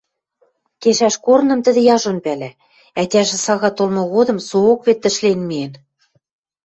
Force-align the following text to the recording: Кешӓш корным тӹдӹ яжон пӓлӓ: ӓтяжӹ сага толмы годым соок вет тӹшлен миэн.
Кешӓш 0.81 1.15
корным 1.25 1.59
тӹдӹ 1.65 1.81
яжон 1.95 2.17
пӓлӓ: 2.25 2.51
ӓтяжӹ 3.01 3.37
сага 3.45 3.69
толмы 3.77 4.03
годым 4.13 4.37
соок 4.49 4.79
вет 4.85 4.99
тӹшлен 5.03 5.39
миэн. 5.49 5.71